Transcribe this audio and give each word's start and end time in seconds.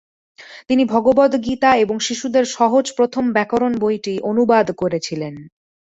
তিনি 0.69 0.83
ভগবদ্গীতা 0.85 1.69
এবং 1.75 1.95
শিশুদের 1.99 2.45
সহজ 2.55 2.85
প্রথম 2.97 3.23
ব্যাকরণ 3.31 3.73
বইটি 3.77 4.13
অনুবাদ 4.29 4.67
করেছিলেন। 4.77 5.33